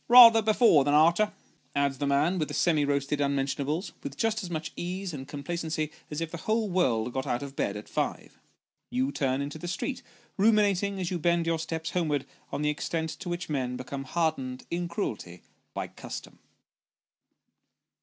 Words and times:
"Bather 0.09 0.41
before 0.41 0.83
than 0.83 0.95
arter," 0.95 1.31
adds 1.75 1.99
the 1.99 2.07
man 2.07 2.39
with 2.39 2.47
the 2.47 2.55
semi 2.55 2.83
roasted 2.83 3.19
unmention 3.19 3.63
ables, 3.63 3.91
with 4.01 4.17
just 4.17 4.41
as 4.41 4.49
much 4.49 4.71
ease 4.75 5.13
and 5.13 5.27
complacency 5.27 5.91
as 6.09 6.19
if 6.21 6.31
the 6.31 6.37
whole 6.39 6.67
world 6.71 7.13
got 7.13 7.27
out 7.27 7.43
of 7.43 7.55
bed 7.55 7.77
at 7.77 7.87
five. 7.87 8.39
You 8.89 9.11
turn 9.11 9.43
into 9.43 9.59
the 9.59 9.67
street, 9.67 10.01
ruminating 10.37 10.99
as 10.99 11.11
you 11.11 11.19
bend 11.19 11.45
your 11.45 11.59
steps 11.59 11.91
homewards 11.91 12.25
on 12.51 12.63
the 12.63 12.71
extent 12.71 13.11
to 13.19 13.29
which 13.29 13.47
men 13.47 13.77
become 13.77 14.05
hardened 14.05 14.65
in 14.71 14.87
cruelty, 14.87 15.43
by 15.75 15.85
custom. 15.87 16.39